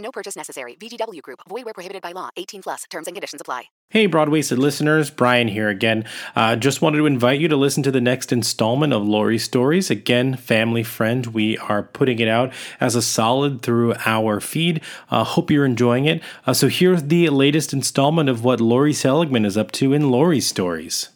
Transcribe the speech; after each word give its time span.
No 0.00 0.10
purchase 0.10 0.34
necessary. 0.34 0.76
VGW 0.76 1.22
Group. 1.22 1.40
Void 1.48 1.64
where 1.66 1.74
prohibited 1.74 2.02
by 2.02 2.12
law. 2.12 2.30
18 2.36 2.62
plus. 2.62 2.84
Terms 2.90 3.06
and 3.06 3.14
conditions 3.14 3.40
apply. 3.40 3.64
Hey, 3.90 4.08
Broadwaysted 4.08 4.58
listeners. 4.58 5.10
Brian 5.10 5.48
here 5.48 5.68
again. 5.68 6.04
Uh, 6.34 6.56
just 6.56 6.80
wanted 6.80 6.98
to 6.98 7.06
invite 7.06 7.40
you 7.40 7.48
to 7.48 7.56
listen 7.56 7.82
to 7.82 7.90
the 7.90 8.00
next 8.00 8.32
installment 8.32 8.92
of 8.92 9.06
Laurie 9.06 9.38
Stories. 9.38 9.90
Again, 9.90 10.36
family 10.36 10.82
friend. 10.82 11.26
We 11.26 11.58
are 11.58 11.82
putting 11.82 12.18
it 12.18 12.28
out 12.28 12.52
as 12.80 12.94
a 12.94 13.02
solid 13.02 13.62
through 13.62 13.94
our 14.06 14.40
feed. 14.40 14.80
Uh, 15.10 15.24
hope 15.24 15.50
you're 15.50 15.64
enjoying 15.64 16.06
it. 16.06 16.22
Uh, 16.46 16.54
so 16.54 16.68
here's 16.68 17.04
the 17.04 17.28
latest 17.30 17.72
installment 17.72 18.28
of 18.28 18.44
what 18.44 18.60
Laurie 18.60 18.92
Seligman 18.92 19.44
is 19.44 19.56
up 19.56 19.72
to 19.72 19.92
in 19.92 20.10
Laurie 20.10 20.40
Stories. 20.40 21.10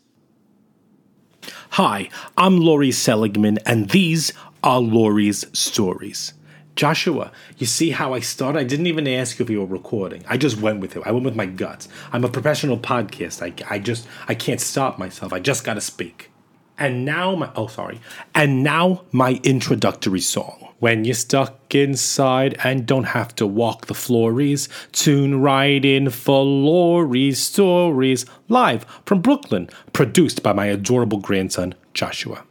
Hi, 1.71 2.09
I'm 2.37 2.59
Laurie 2.59 2.93
Seligman, 2.93 3.59
and 3.67 3.91
these 3.91 4.33
are 4.63 4.81
Laurie's 4.81 5.47
Stories. 5.57 6.35
Joshua, 6.77 7.31
you 7.59 7.67
see 7.67 7.91
how 7.91 8.15
I 8.15 8.21
started? 8.21 8.59
I 8.59 8.65
didn't 8.65 8.89
even 8.89 9.07
ask 9.07 9.41
if 9.41 9.49
you 9.49 9.61
were 9.61 9.67
recording. 9.67 10.25
I 10.29 10.37
just 10.37 10.61
went 10.61 10.81
with 10.81 10.97
it. 10.97 11.03
I 11.07 11.13
went 11.13 11.25
with 11.25 11.37
my 11.37 11.47
guts. 11.47 11.89
I'm 12.13 12.25
a 12.25 12.29
professional 12.29 12.79
podcast. 12.79 13.43
I, 13.43 13.73
I 13.73 13.79
just, 13.79 14.09
I 14.27 14.35
can't 14.35 14.61
stop 14.61 14.99
myself. 14.99 15.33
I 15.33 15.39
just 15.39 15.65
got 15.65 15.75
to 15.75 15.81
speak. 15.81 16.31
And 16.77 17.05
now 17.05 17.37
my, 17.37 17.51
oh, 17.55 17.69
sorry. 17.69 18.01
And 18.35 18.65
now 18.65 19.05
my 19.13 19.41
introductory 19.45 20.21
song. 20.21 20.73
When 20.81 21.05
you're 21.05 21.15
stuck 21.15 21.73
inside 21.75 22.59
and 22.65 22.85
don't 22.85 23.05
have 23.05 23.35
to 23.37 23.47
walk 23.47 23.87
the 23.87 23.95
floors, 23.95 24.69
tune 24.91 25.41
right 25.41 25.83
in 25.85 26.11
for 26.11 26.45
Laurie's 26.45 27.39
Stories, 27.39 28.27
live 28.49 28.85
from 29.07 29.23
Brooklyn, 29.23 29.71
produced 29.93 30.43
by 30.43 30.53
my 30.53 30.67
adorable 30.67 31.19
grandson, 31.19 31.75
Joshua. 31.95 32.45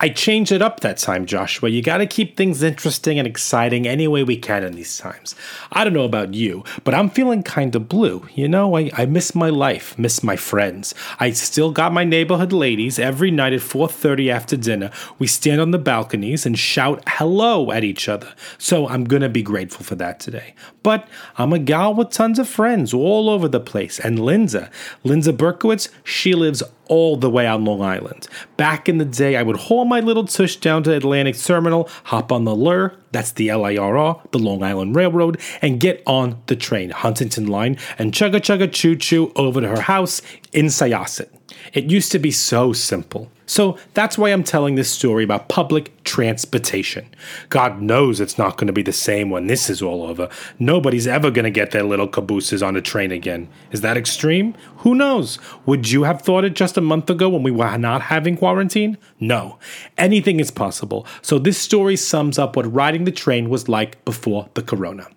I 0.00 0.10
changed 0.10 0.52
it 0.52 0.62
up 0.62 0.78
that 0.80 0.98
time, 0.98 1.26
Joshua. 1.26 1.68
You 1.68 1.82
gotta 1.82 2.06
keep 2.06 2.36
things 2.36 2.62
interesting 2.62 3.18
and 3.18 3.26
exciting 3.26 3.88
any 3.88 4.06
way 4.06 4.22
we 4.22 4.36
can 4.36 4.62
in 4.62 4.74
these 4.74 4.96
times. 4.96 5.34
I 5.72 5.82
don't 5.82 5.92
know 5.92 6.04
about 6.04 6.34
you, 6.34 6.62
but 6.84 6.94
I'm 6.94 7.10
feeling 7.10 7.42
kinda 7.42 7.80
blue. 7.80 8.28
You 8.32 8.46
know, 8.46 8.76
I, 8.76 8.92
I 8.96 9.06
miss 9.06 9.34
my 9.34 9.50
life, 9.50 9.98
miss 9.98 10.22
my 10.22 10.36
friends. 10.36 10.94
I 11.18 11.32
still 11.32 11.72
got 11.72 11.92
my 11.92 12.04
neighborhood 12.04 12.52
ladies. 12.52 13.00
Every 13.00 13.32
night 13.32 13.52
at 13.52 13.60
4.30 13.60 14.30
after 14.30 14.56
dinner, 14.56 14.92
we 15.18 15.26
stand 15.26 15.60
on 15.60 15.72
the 15.72 15.78
balconies 15.78 16.46
and 16.46 16.56
shout 16.56 17.02
hello 17.08 17.72
at 17.72 17.82
each 17.82 18.08
other. 18.08 18.32
So 18.56 18.86
I'm 18.86 19.02
gonna 19.02 19.28
be 19.28 19.42
grateful 19.42 19.84
for 19.84 19.96
that 19.96 20.20
today. 20.20 20.54
But 20.84 21.08
I'm 21.36 21.52
a 21.52 21.58
gal 21.58 21.92
with 21.92 22.10
tons 22.10 22.38
of 22.38 22.48
friends 22.48 22.94
all 22.94 23.28
over 23.28 23.48
the 23.48 23.58
place. 23.58 23.98
And 23.98 24.20
Linda, 24.20 24.70
Linda 25.02 25.32
Berkowitz, 25.32 25.88
she 26.04 26.34
lives 26.34 26.62
all 26.88 27.16
the 27.16 27.30
way 27.30 27.46
on 27.46 27.64
Long 27.64 27.82
Island. 27.82 28.28
Back 28.56 28.88
in 28.88 28.98
the 28.98 29.04
day, 29.04 29.36
I 29.36 29.42
would 29.42 29.56
haul 29.56 29.84
my 29.84 30.00
little 30.00 30.24
tush 30.24 30.56
down 30.56 30.82
to 30.84 30.94
Atlantic 30.94 31.38
Terminal, 31.38 31.88
hop 32.04 32.32
on 32.32 32.44
the 32.44 32.54
LIRR, 32.54 32.94
that's 33.12 33.32
the 33.32 33.48
LIRR, 33.48 34.30
the 34.32 34.38
Long 34.38 34.62
Island 34.62 34.96
Railroad, 34.96 35.40
and 35.62 35.80
get 35.80 36.02
on 36.06 36.42
the 36.46 36.56
train, 36.56 36.90
Huntington 36.90 37.46
Line, 37.46 37.78
and 37.98 38.12
chugga 38.12 38.36
chugga 38.40 38.72
choo 38.72 38.96
choo 38.96 39.32
over 39.36 39.60
to 39.60 39.68
her 39.68 39.82
house 39.82 40.20
in 40.52 40.66
Syosset. 40.66 41.28
It 41.72 41.84
used 41.90 42.12
to 42.12 42.18
be 42.18 42.30
so 42.30 42.72
simple. 42.72 43.30
So 43.48 43.78
that's 43.94 44.18
why 44.18 44.28
I'm 44.28 44.44
telling 44.44 44.74
this 44.74 44.90
story 44.90 45.24
about 45.24 45.48
public 45.48 46.04
transportation. 46.04 47.08
God 47.48 47.80
knows 47.80 48.20
it's 48.20 48.36
not 48.38 48.58
going 48.58 48.66
to 48.66 48.72
be 48.74 48.82
the 48.82 48.92
same 48.92 49.30
when 49.30 49.46
this 49.46 49.70
is 49.70 49.80
all 49.80 50.04
over. 50.04 50.28
Nobody's 50.58 51.06
ever 51.06 51.30
going 51.30 51.44
to 51.46 51.50
get 51.50 51.70
their 51.70 51.82
little 51.82 52.06
cabooses 52.06 52.62
on 52.62 52.76
a 52.76 52.82
train 52.82 53.10
again. 53.10 53.48
Is 53.72 53.80
that 53.80 53.96
extreme? 53.96 54.54
Who 54.78 54.94
knows? 54.94 55.38
Would 55.64 55.90
you 55.90 56.02
have 56.02 56.20
thought 56.20 56.44
it 56.44 56.54
just 56.54 56.76
a 56.76 56.82
month 56.82 57.08
ago 57.08 57.30
when 57.30 57.42
we 57.42 57.50
were 57.50 57.78
not 57.78 58.02
having 58.02 58.36
quarantine? 58.36 58.98
No. 59.18 59.58
Anything 59.96 60.40
is 60.40 60.50
possible. 60.50 61.06
So 61.22 61.38
this 61.38 61.58
story 61.58 61.96
sums 61.96 62.38
up 62.38 62.54
what 62.54 62.70
riding 62.72 63.04
the 63.04 63.12
train 63.12 63.48
was 63.48 63.68
like 63.68 64.04
before 64.04 64.50
the 64.52 64.62
corona. 64.62 65.08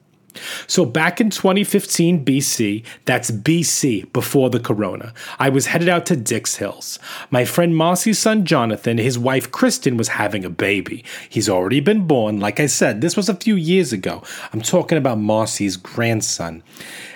So 0.67 0.85
back 0.85 1.19
in 1.19 1.29
2015 1.29 2.23
BC, 2.25 2.83
that's 3.05 3.31
BC 3.31 4.11
before 4.13 4.49
the 4.49 4.59
corona, 4.59 5.13
I 5.39 5.49
was 5.49 5.67
headed 5.67 5.89
out 5.89 6.05
to 6.07 6.15
Dix 6.15 6.57
Hills. 6.57 6.99
My 7.29 7.45
friend 7.45 7.75
Marcy's 7.75 8.19
son 8.19 8.45
Jonathan, 8.45 8.97
his 8.97 9.19
wife 9.19 9.51
Kristen 9.51 9.97
was 9.97 10.09
having 10.09 10.45
a 10.45 10.49
baby. 10.49 11.03
He's 11.29 11.49
already 11.49 11.79
been 11.79 12.07
born. 12.07 12.39
Like 12.39 12.59
I 12.59 12.65
said, 12.65 13.01
this 13.01 13.17
was 13.17 13.29
a 13.29 13.35
few 13.35 13.55
years 13.55 13.93
ago. 13.93 14.23
I'm 14.53 14.61
talking 14.61 14.97
about 14.97 15.17
Marcy's 15.17 15.77
grandson. 15.77 16.63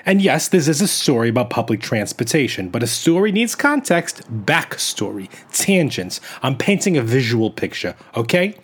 And 0.05 0.21
yes, 0.21 0.49
this 0.49 0.67
is 0.67 0.81
a 0.81 0.87
story 0.87 1.29
about 1.29 1.49
public 1.49 1.81
transportation, 1.81 2.69
but 2.69 2.83
a 2.83 2.87
story 2.87 3.31
needs 3.31 3.55
context, 3.55 4.21
backstory, 4.45 5.29
tangents. 5.51 6.21
I'm 6.43 6.57
painting 6.57 6.95
a 6.97 7.01
visual 7.01 7.49
picture, 7.49 7.95
okay? 8.15 8.55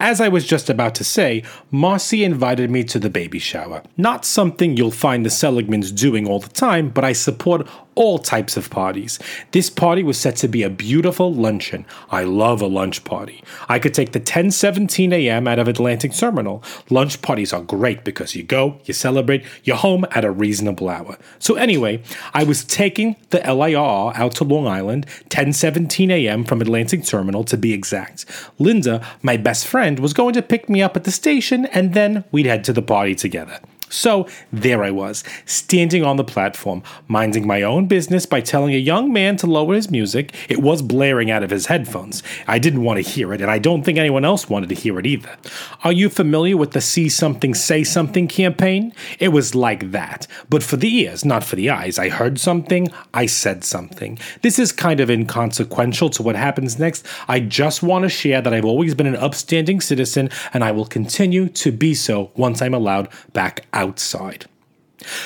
As 0.00 0.20
I 0.20 0.28
was 0.28 0.46
just 0.46 0.70
about 0.70 0.94
to 0.96 1.04
say, 1.04 1.42
Marcy 1.70 2.24
invited 2.24 2.70
me 2.70 2.84
to 2.84 2.98
the 2.98 3.10
baby 3.10 3.38
shower. 3.38 3.82
Not 3.96 4.24
something 4.24 4.76
you'll 4.76 4.90
find 4.90 5.24
the 5.24 5.30
Seligmans 5.30 5.94
doing 5.94 6.26
all 6.26 6.40
the 6.40 6.48
time, 6.48 6.88
but 6.88 7.04
I 7.04 7.12
support 7.12 7.66
all 7.98 8.20
types 8.20 8.56
of 8.56 8.70
parties. 8.70 9.18
This 9.50 9.68
party 9.68 10.04
was 10.04 10.16
set 10.16 10.36
to 10.36 10.48
be 10.48 10.62
a 10.62 10.70
beautiful 10.70 11.34
luncheon. 11.34 11.84
I 12.10 12.22
love 12.22 12.62
a 12.62 12.68
lunch 12.68 13.02
party. 13.02 13.42
I 13.68 13.80
could 13.80 13.92
take 13.92 14.12
the 14.12 14.20
10:17 14.20 15.12
a.m. 15.12 15.48
out 15.48 15.58
of 15.58 15.66
Atlantic 15.66 16.12
Terminal. 16.12 16.62
Lunch 16.90 17.20
parties 17.22 17.52
are 17.52 17.60
great 17.60 18.04
because 18.04 18.36
you 18.36 18.44
go, 18.44 18.78
you 18.84 18.94
celebrate, 18.94 19.44
you're 19.64 19.76
home 19.76 20.06
at 20.12 20.24
a 20.24 20.30
reasonable 20.30 20.88
hour. 20.88 21.18
So 21.40 21.56
anyway, 21.56 22.00
I 22.32 22.44
was 22.44 22.64
taking 22.64 23.16
the 23.30 23.40
LIRR 23.40 24.14
out 24.14 24.32
to 24.36 24.44
Long 24.44 24.68
Island 24.68 25.04
10:17 25.28 26.10
a.m. 26.10 26.44
from 26.44 26.60
Atlantic 26.60 27.04
Terminal 27.04 27.42
to 27.44 27.56
be 27.56 27.72
exact. 27.72 28.24
Linda, 28.60 29.04
my 29.22 29.36
best 29.36 29.66
friend, 29.66 29.98
was 29.98 30.14
going 30.14 30.34
to 30.34 30.42
pick 30.42 30.68
me 30.68 30.80
up 30.80 30.96
at 30.96 31.02
the 31.02 31.10
station 31.10 31.66
and 31.66 31.94
then 31.94 32.22
we'd 32.30 32.46
head 32.46 32.62
to 32.64 32.72
the 32.72 32.80
party 32.94 33.16
together. 33.16 33.58
So 33.88 34.28
there 34.52 34.82
I 34.82 34.90
was, 34.90 35.24
standing 35.44 36.04
on 36.04 36.16
the 36.16 36.24
platform, 36.24 36.82
minding 37.06 37.46
my 37.46 37.62
own 37.62 37.86
business 37.86 38.26
by 38.26 38.40
telling 38.40 38.74
a 38.74 38.78
young 38.78 39.12
man 39.12 39.36
to 39.38 39.46
lower 39.46 39.74
his 39.74 39.90
music. 39.90 40.34
It 40.48 40.62
was 40.62 40.82
blaring 40.82 41.30
out 41.30 41.42
of 41.42 41.50
his 41.50 41.66
headphones. 41.66 42.22
I 42.46 42.58
didn't 42.58 42.82
want 42.82 43.02
to 43.02 43.10
hear 43.10 43.32
it, 43.32 43.40
and 43.40 43.50
I 43.50 43.58
don't 43.58 43.82
think 43.82 43.98
anyone 43.98 44.24
else 44.24 44.48
wanted 44.48 44.68
to 44.70 44.74
hear 44.74 44.98
it 44.98 45.06
either. 45.06 45.36
Are 45.84 45.92
you 45.92 46.08
familiar 46.08 46.56
with 46.56 46.72
the 46.72 46.80
See 46.80 47.08
Something, 47.08 47.54
Say 47.54 47.84
Something 47.84 48.28
campaign? 48.28 48.92
It 49.18 49.28
was 49.28 49.54
like 49.54 49.92
that, 49.92 50.26
but 50.48 50.62
for 50.62 50.76
the 50.76 50.94
ears, 50.94 51.24
not 51.24 51.44
for 51.44 51.56
the 51.56 51.70
eyes. 51.70 51.98
I 51.98 52.08
heard 52.08 52.38
something, 52.38 52.88
I 53.14 53.26
said 53.26 53.64
something. 53.64 54.18
This 54.42 54.58
is 54.58 54.72
kind 54.72 55.00
of 55.00 55.10
inconsequential 55.10 56.10
to 56.10 56.22
what 56.22 56.36
happens 56.36 56.78
next. 56.78 57.06
I 57.26 57.40
just 57.40 57.82
want 57.82 58.04
to 58.04 58.08
share 58.08 58.40
that 58.40 58.52
I've 58.52 58.64
always 58.64 58.94
been 58.94 59.06
an 59.06 59.16
upstanding 59.16 59.80
citizen, 59.80 60.30
and 60.52 60.62
I 60.62 60.72
will 60.72 60.86
continue 60.86 61.48
to 61.48 61.72
be 61.72 61.94
so 61.94 62.30
once 62.36 62.62
I'm 62.62 62.74
allowed 62.74 63.08
back 63.32 63.66
outside. 63.78 64.46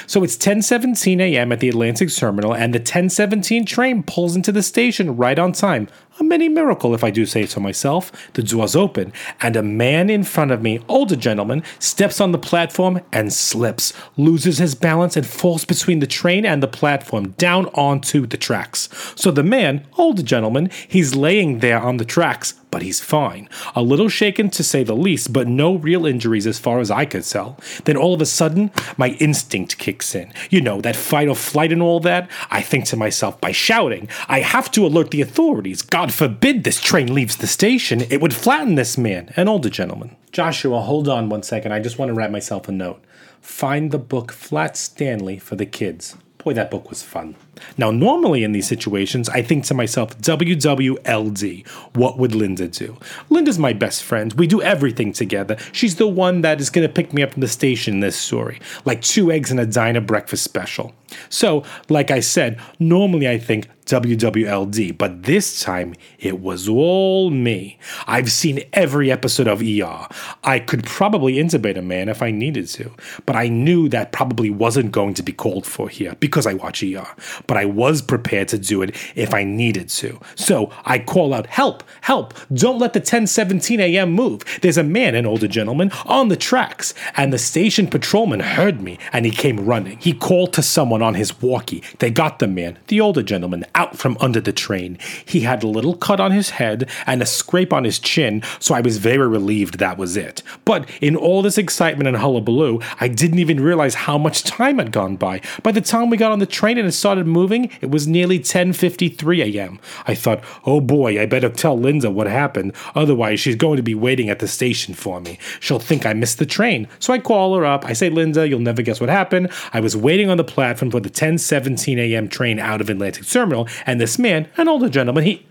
So 0.07 0.23
it's 0.23 0.37
10:17 0.37 1.21
a.m. 1.21 1.51
at 1.51 1.61
the 1.61 1.71
Atlantic 1.71 2.15
Terminal 2.15 2.55
and 2.55 2.75
the 2.75 2.81
10:17 2.81 3.67
train 3.67 4.03
pulls 4.03 4.37
into 4.37 4.53
the 4.53 4.63
station 4.63 5.17
right 5.17 5.39
on 5.39 5.53
time. 5.53 5.89
A 6.21 6.25
mini 6.25 6.49
miracle 6.49 6.95
if 6.95 7.03
I 7.03 7.11
do 7.11 7.25
say 7.25 7.47
so 7.47 7.59
myself. 7.59 8.13
The 8.35 8.43
doors 8.43 8.77
open 8.77 9.13
and 9.41 9.57
a 9.57 9.63
man 9.63 10.11
in 10.11 10.25
front 10.25 10.51
of 10.51 10.61
me, 10.61 10.81
older 10.87 11.17
gentleman, 11.17 11.63
steps 11.79 12.21
on 12.21 12.33
the 12.33 12.39
platform 12.39 13.01
and 13.13 13.33
slips, 13.33 13.95
loses 14.17 14.59
his 14.59 14.75
balance 14.75 15.17
and 15.17 15.27
falls 15.27 15.65
between 15.65 16.01
the 16.01 16.07
train 16.07 16.45
and 16.45 16.63
the 16.63 16.69
platform 16.69 17.31
down 17.31 17.67
onto 17.69 18.27
the 18.27 18.37
tracks. 18.37 18.91
So 19.17 19.31
the 19.31 19.43
man, 19.43 19.87
older 19.97 20.23
gentleman, 20.23 20.71
he's 20.87 21.15
laying 21.15 21.61
there 21.61 21.81
on 21.81 21.97
the 21.97 22.05
tracks 22.05 22.55
but 22.73 22.83
he's 22.83 23.01
fine. 23.01 23.49
A 23.77 23.83
little 23.83 24.09
shaken 24.09 24.49
to 24.51 24.65
say 24.65 24.83
the 24.83 24.97
least, 24.97 25.33
but 25.33 25.47
no 25.47 25.77
real 25.77 26.07
injuries 26.07 26.47
as 26.47 26.59
far 26.59 26.81
as 26.81 26.91
I 26.91 27.05
could 27.05 27.23
tell. 27.23 27.61
Then 27.85 27.99
all 27.99 28.15
of 28.15 28.21
a 28.23 28.27
sudden, 28.27 28.73
my 28.97 29.11
instinct 29.21 29.77
kicks 29.77 30.15
in. 30.15 30.33
You 30.51 30.63
know, 30.63 30.81
that 30.81 30.97
fight 30.97 31.29
or 31.29 31.37
flight 31.37 31.71
and 31.71 31.83
all 31.83 32.01
that. 32.01 32.31
I 32.51 32.63
think 32.63 32.87
to 32.87 32.97
myself, 32.97 33.39
by 33.41 33.53
shouting, 33.53 34.09
I 34.27 34.41
have 34.41 34.71
to 34.73 34.87
alert 34.87 35.11
the 35.11 35.21
authorities. 35.21 35.83
God 35.83 36.02
forbid 36.11 36.65
this 36.65 36.81
train 36.81 37.15
leaves 37.15 37.37
the 37.37 37.47
station. 37.47 38.01
It 38.11 38.23
would 38.23 38.35
flatten 38.35 38.77
this 38.77 38.97
man, 38.97 39.31
an 39.37 39.47
older 39.47 39.69
gentleman. 39.69 40.17
Joshua, 40.33 40.81
hold 40.81 41.07
on 41.07 41.29
one 41.29 41.43
second. 41.43 41.73
I 41.73 41.81
just 41.81 41.99
want 41.99 42.09
to 42.09 42.15
write 42.15 42.33
myself 42.33 42.67
a 42.67 42.73
note. 42.73 43.05
Find 43.43 43.91
the 43.91 43.99
book 43.99 44.33
Flat 44.33 44.77
Stanley 44.77 45.39
for 45.39 45.55
the 45.55 45.67
kids. 45.67 46.17
Boy, 46.39 46.55
that 46.55 46.71
book 46.71 46.89
was 46.89 47.03
fun. 47.03 47.37
Now, 47.77 47.91
normally 47.91 48.45
in 48.45 48.53
these 48.53 48.67
situations, 48.67 49.29
I 49.29 49.43
think 49.43 49.65
to 49.67 49.75
myself, 49.75 50.19
WWLD, 50.19 51.67
what 51.95 52.19
would 52.19 52.35
Linda 52.35 52.69
do? 52.69 52.97
Linda's 53.31 53.59
my 53.59 53.73
best 53.73 54.03
friend. 54.03 54.33
We 54.35 54.47
do 54.47 54.63
everything 54.63 55.13
together. 55.13 55.57
She's 55.73 55.97
the 55.97 56.09
one 56.09 56.41
that 56.43 56.61
is 56.61 56.71
going 56.71 56.87
to 56.87 56.93
pick 56.93 57.13
me 57.13 57.23
up 57.23 57.33
from 57.33 57.41
the 57.41 57.49
station 57.49 57.95
in 57.95 58.01
this 58.01 58.17
story, 58.17 58.61
like 58.85 59.03
two 59.03 59.31
eggs 59.31 59.51
and 59.51 59.61
a 59.61 59.67
diner 59.67 60.01
breakfast 60.01 60.45
special. 60.45 60.95
So, 61.29 61.65
like 61.89 62.11
I 62.11 62.21
said, 62.21 62.61
normally 62.79 63.29
I 63.29 63.39
think 63.39 63.69
WWLD, 63.87 64.97
but 64.97 65.25
this 65.25 65.61
time 65.61 65.95
it 66.19 66.41
was 66.41 66.69
all 66.69 67.31
me. 67.31 67.79
I've 68.07 68.31
seen 68.31 68.61
every 68.73 69.11
episode 69.11 69.49
of 69.49 69.61
ER. 69.61 70.07
I 70.45 70.61
could 70.61 70.85
probably 70.85 71.35
intubate 71.35 71.77
a 71.77 71.83
man 71.83 72.09
if 72.09 72.23
I 72.23 72.31
needed 72.31 72.69
to, 72.69 72.93
but 73.27 73.37
I 73.37 73.49
knew 73.49 73.89
that 73.89 74.13
probably 74.13 74.51
wasn't 74.51 74.93
going 74.93 75.15
to 75.15 75.23
be 75.23 75.33
called 75.33 75.67
for 75.67 75.89
here 75.89 76.15
because 76.21 76.47
I 76.47 76.55
watch 76.55 76.83
ER. 76.83 77.07
But 77.47 77.57
I 77.57 77.65
was 77.65 78.03
prepared 78.03 78.49
to 78.49 78.59
do 78.59 78.83
it 78.83 78.97
if 79.15 79.35
I 79.35 79.45
needed 79.45 79.89
to. 79.91 80.21
So 80.35 80.71
I 80.85 80.99
call 80.99 81.35
out, 81.35 81.47
Help, 81.47 81.85
help, 82.03 82.35
don't 82.53 82.79
let 82.79 82.93
the 82.93 83.01
1017 83.01 83.81
a.m. 83.81 84.13
move. 84.13 84.43
There's 84.63 84.79
a 84.79 84.83
man, 84.83 85.15
an 85.15 85.27
older 85.27 85.49
gentleman, 85.49 85.91
on 86.07 86.29
the 86.29 86.37
tracks. 86.37 86.95
And 87.17 87.33
the 87.33 87.39
station 87.39 87.87
patrolman 87.87 88.41
heard 88.41 88.81
me 88.81 88.99
and 89.13 89.25
he 89.25 89.31
came 89.31 89.65
running. 89.65 89.99
He 89.99 90.13
called 90.13 90.53
to 90.55 90.63
someone 90.63 91.03
on 91.03 91.15
his 91.15 91.41
walkie. 91.41 91.83
They 91.99 92.11
got 92.11 92.39
the 92.39 92.47
man, 92.47 92.79
the 92.89 93.01
older 93.01 93.23
gentleman, 93.23 93.65
out 93.75 93.99
from 93.99 94.17
under 94.21 94.41
the 94.41 94.53
train. 94.53 94.99
He 95.25 95.41
had 95.41 95.63
a 95.63 95.69
little 95.69 95.95
cut 95.95 96.21
on 96.21 96.33
his 96.33 96.51
head 96.51 96.89
and 97.07 97.23
a 97.23 97.27
scrape 97.27 97.73
on 97.73 97.85
his 97.85 97.99
chin, 97.99 98.43
so 98.59 98.75
I 98.75 98.81
was 98.81 98.99
very 98.99 99.29
relieved 99.29 99.79
that 99.79 99.99
was 99.99 100.17
it. 100.17 100.43
But 100.65 100.89
in 101.01 101.17
all 101.17 101.43
this 101.43 101.59
excitement 101.59 102.09
and 102.09 102.17
hullabaloo, 102.17 102.81
I 103.01 103.09
didn't 103.09 103.39
even 103.39 103.61
realize 103.61 103.95
how 103.95 104.19
much 104.19 104.45
time 104.45 104.79
had 104.79 104.93
gone 104.93 105.17
by. 105.17 105.41
By 105.63 105.73
the 105.73 105.81
time 105.81 106.11
we 106.11 106.17
got 106.17 106.33
on 106.33 106.39
the 106.39 106.47
train 106.47 106.79
and 106.79 106.89
it 106.89 106.93
started 106.93 107.27
moving, 107.33 107.71
it 107.81 107.91
was 107.91 108.07
nearly 108.07 108.39
10:53 108.39 109.55
a.m. 109.55 109.81
I 110.07 110.15
thought, 110.15 110.43
"Oh 110.65 110.81
boy, 110.81 111.21
I 111.21 111.27
better 111.27 111.49
tell 111.49 111.79
Linda 111.79 112.11
what 112.11 112.27
happened, 112.27 112.73
otherwise 112.95 113.41
she's 113.41 113.57
going 113.57 113.77
to 113.77 113.83
be 113.83 113.95
waiting 113.95 114.29
at 114.29 114.39
the 114.39 114.49
station 114.49 114.95
for 114.95 115.21
me. 115.21 115.39
She'll 115.61 115.79
think 115.79 116.07
I 116.07 116.13
missed 116.13 116.39
the 116.39 116.47
train." 116.47 116.89
So 116.99 117.13
I 117.13 117.19
call 117.19 117.57
her 117.57 117.65
up. 117.65 117.85
I 117.85 117.93
say, 117.93 118.11
"Linda, 118.11 118.49
you'll 118.49 118.61
never 118.61 118.83
guess 118.83 119.01
what 119.01 119.11
happened. 119.11 119.51
I 119.73 119.81
was 119.81 119.97
waiting 119.97 120.31
on 120.31 120.37
the 120.37 120.45
platform 120.45 120.91
for 120.91 121.01
the 121.01 121.11
10:17 121.11 121.99
a.m. 121.99 122.29
train 122.29 122.59
out 122.59 122.81
of 122.81 122.91
Atlantic 122.91 123.27
Terminal, 123.27 123.69
and 123.87 124.01
this 124.01 124.19
man, 124.19 124.49
an 124.57 124.69
older 124.69 124.89
gentleman, 124.89 125.25
he 125.25 125.47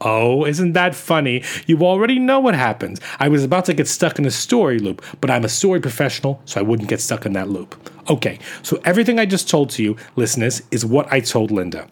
Oh, 0.00 0.44
isn't 0.44 0.72
that 0.72 0.94
funny? 0.94 1.42
You 1.66 1.82
already 1.82 2.18
know 2.18 2.40
what 2.40 2.54
happens. 2.54 3.00
I 3.20 3.28
was 3.28 3.44
about 3.44 3.64
to 3.66 3.74
get 3.74 3.88
stuck 3.88 4.18
in 4.18 4.26
a 4.26 4.30
story 4.30 4.78
loop, 4.78 5.02
but 5.20 5.30
I'm 5.30 5.44
a 5.44 5.48
story 5.48 5.80
professional, 5.80 6.42
so 6.44 6.60
I 6.60 6.62
wouldn't 6.62 6.88
get 6.88 7.00
stuck 7.00 7.24
in 7.24 7.32
that 7.34 7.48
loop. 7.48 7.74
Okay, 8.08 8.38
so 8.62 8.80
everything 8.84 9.18
I 9.18 9.26
just 9.26 9.48
told 9.48 9.70
to 9.70 9.82
you, 9.82 9.96
listeners, 10.16 10.62
is 10.70 10.84
what 10.84 11.10
I 11.12 11.20
told 11.20 11.50
Linda. 11.50 11.88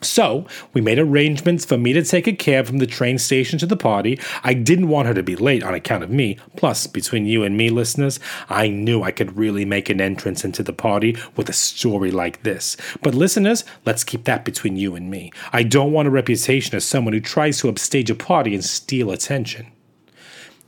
So, 0.00 0.46
we 0.72 0.80
made 0.80 1.00
arrangements 1.00 1.64
for 1.64 1.76
me 1.76 1.92
to 1.92 2.04
take 2.04 2.28
a 2.28 2.32
cab 2.32 2.66
from 2.66 2.78
the 2.78 2.86
train 2.86 3.18
station 3.18 3.58
to 3.58 3.66
the 3.66 3.76
party. 3.76 4.20
I 4.44 4.54
didn't 4.54 4.88
want 4.88 5.08
her 5.08 5.14
to 5.14 5.24
be 5.24 5.34
late 5.34 5.64
on 5.64 5.74
account 5.74 6.04
of 6.04 6.10
me. 6.10 6.36
Plus, 6.56 6.86
between 6.86 7.26
you 7.26 7.42
and 7.42 7.56
me, 7.56 7.68
listeners, 7.68 8.20
I 8.48 8.68
knew 8.68 9.02
I 9.02 9.10
could 9.10 9.36
really 9.36 9.64
make 9.64 9.88
an 9.88 10.00
entrance 10.00 10.44
into 10.44 10.62
the 10.62 10.72
party 10.72 11.16
with 11.34 11.48
a 11.48 11.52
story 11.52 12.12
like 12.12 12.44
this. 12.44 12.76
But, 13.02 13.14
listeners, 13.14 13.64
let's 13.86 14.04
keep 14.04 14.24
that 14.24 14.44
between 14.44 14.76
you 14.76 14.94
and 14.94 15.10
me. 15.10 15.32
I 15.52 15.64
don't 15.64 15.92
want 15.92 16.06
a 16.06 16.12
reputation 16.12 16.76
as 16.76 16.84
someone 16.84 17.12
who 17.12 17.20
tries 17.20 17.58
to 17.60 17.68
upstage 17.68 18.10
a 18.10 18.14
party 18.14 18.54
and 18.54 18.64
steal 18.64 19.10
attention. 19.10 19.66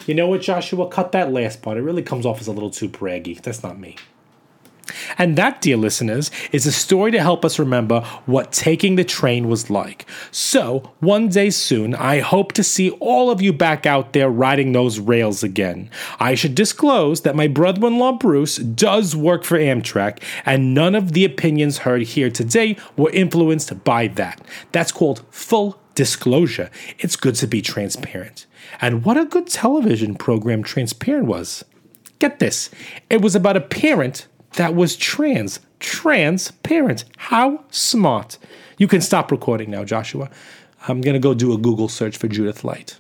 You 0.07 0.15
know 0.15 0.27
what, 0.27 0.41
Joshua? 0.41 0.89
Cut 0.89 1.13
that 1.13 1.31
last 1.33 1.63
part. 1.63 1.79
It 1.79 1.83
really 1.83 2.03
comes 2.03 2.27
off 2.27 2.41
as 2.41 2.49
a 2.49 2.53
little 2.53 2.71
too 2.71 2.89
braggy. 2.89 3.41
That's 3.41 3.63
not 3.63 3.79
me. 3.79 3.97
And 5.19 5.37
that, 5.37 5.61
dear 5.61 5.77
listeners, 5.77 6.31
is 6.53 6.67
a 6.67 6.73
story 6.73 7.11
to 7.13 7.21
help 7.21 7.45
us 7.45 7.59
remember 7.59 8.01
what 8.27 8.53
taking 8.53 8.97
the 8.97 9.05
train 9.05 9.49
was 9.49 9.71
like. 9.71 10.07
So, 10.31 10.93
one 11.01 11.29
day 11.29 11.51
soon, 11.51 11.95
I 11.95 12.21
hope 12.21 12.53
to 12.53 12.65
see 12.65 12.91
all 12.93 13.31
of 13.31 13.41
you 13.41 13.53
back 13.53 13.87
out 13.87 14.13
there 14.13 14.31
riding 14.31 14.73
those 14.73 14.99
rails 14.99 15.43
again. 15.43 15.91
I 16.19 16.35
should 16.35 16.55
disclose 16.55 17.23
that 17.23 17.37
my 17.37 17.49
brother 17.49 17.87
in 17.87 17.99
law 17.99 18.13
Bruce 18.13 18.57
does 18.57 19.15
work 19.15 19.45
for 19.45 19.59
Amtrak, 19.59 20.23
and 20.45 20.75
none 20.75 20.95
of 20.95 21.13
the 21.13 21.25
opinions 21.25 21.79
heard 21.79 22.03
here 22.03 22.31
today 22.31 22.77
were 22.97 23.11
influenced 23.11 23.85
by 23.85 24.09
that. 24.09 24.41
That's 24.73 24.93
called 24.93 25.25
full 25.31 25.81
disclosure. 25.95 26.71
It's 26.99 27.17
good 27.17 27.35
to 27.37 27.47
be 27.47 27.63
transparent. 27.63 28.47
And 28.81 29.05
what 29.05 29.17
a 29.17 29.25
good 29.25 29.49
television 29.49 30.15
program 30.15 30.63
Transparent 30.63 31.27
was. 31.27 31.65
Get 32.19 32.39
this 32.39 32.71
it 33.09 33.23
was 33.23 33.35
about 33.35 33.57
a 33.57 33.61
parent 33.61 34.27
that 34.55 34.75
was 34.75 34.97
trans. 34.97 35.61
Transparent. 35.79 37.05
How 37.17 37.65
smart. 37.71 38.39
You 38.79 38.87
can 38.87 39.01
stop 39.01 39.31
recording 39.31 39.71
now, 39.71 39.85
Joshua. 39.85 40.31
I'm 40.89 41.01
going 41.01 41.15
to 41.15 41.21
go 41.21 41.35
do 41.35 41.53
a 41.53 41.59
Google 41.59 41.89
search 41.89 42.17
for 42.17 42.29
Judith 42.29 42.65
Light. 42.65 42.99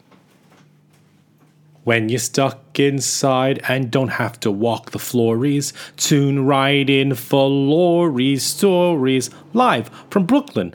When 1.84 2.10
you're 2.10 2.18
stuck 2.18 2.78
inside 2.78 3.62
and 3.66 3.90
don't 3.90 4.08
have 4.08 4.38
to 4.40 4.50
walk 4.50 4.90
the 4.90 4.98
floorys, 4.98 5.72
tune 5.96 6.44
right 6.44 6.88
in 6.88 7.14
for 7.14 7.48
Lori's 7.48 8.42
Stories, 8.42 9.30
live 9.54 9.90
from 10.10 10.26
Brooklyn 10.26 10.74